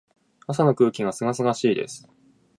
[0.47, 2.09] 朝の空気が清々しいです。